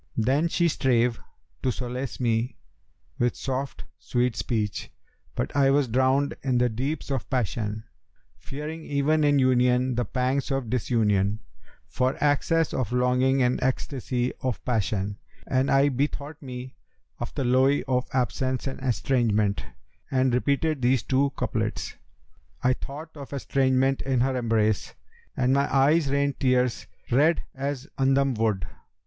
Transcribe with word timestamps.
Then 0.17 0.47
she 0.47 0.67
strave 0.67 1.19
to 1.61 1.69
solace 1.69 2.19
me 2.19 2.57
with 3.19 3.35
soft 3.35 3.83
sweet 3.99 4.35
speech, 4.35 4.91
but 5.35 5.55
I 5.55 5.69
was 5.69 5.87
drowned 5.87 6.33
in 6.41 6.57
the 6.57 6.69
deeps 6.69 7.11
of 7.11 7.29
passion, 7.29 7.83
fearing 8.39 8.83
even 8.83 9.23
in 9.23 9.37
union 9.37 9.93
the 9.93 10.05
pangs 10.05 10.49
of 10.49 10.71
disunion, 10.71 11.41
for 11.85 12.15
excess 12.19 12.73
of 12.73 12.91
longing 12.91 13.43
and 13.43 13.61
ecstasy 13.61 14.33
of 14.41 14.65
passion; 14.65 15.19
and 15.45 15.69
I 15.69 15.89
bethought 15.89 16.41
me 16.41 16.77
of 17.19 17.31
the 17.35 17.43
lowe 17.43 17.83
of 17.87 18.07
absence 18.11 18.65
and 18.65 18.79
estrangement 18.79 19.63
and 20.09 20.33
repeated 20.33 20.81
these 20.81 21.03
two 21.03 21.29
couplets, 21.37 21.93
'I 22.63 22.73
thought 22.73 23.15
of 23.15 23.33
estrangement 23.33 24.01
in 24.01 24.21
her 24.21 24.35
embrace 24.35 24.95
* 25.15 25.37
And 25.37 25.53
my 25.53 25.71
eyes 25.71 26.09
rained 26.09 26.39
tears 26.39 26.87
red 27.11 27.43
as 27.53 27.87
'Andam 27.99 28.33
wood. 28.33 28.65